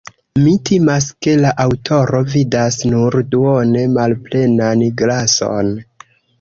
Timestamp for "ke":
1.25-1.35